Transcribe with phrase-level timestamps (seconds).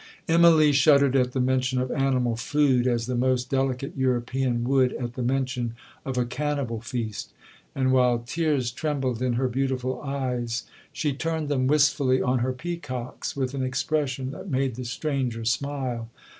[0.27, 5.13] 'Immalee shuddered at the mention of animal food, as the most delicate European would at
[5.13, 7.33] the mention of a cannibal feast;
[7.75, 13.35] and while tears trembled in her beautiful eyes, she turned them wistfully on her peacocks
[13.35, 16.09] with an expression that made the stranger smile.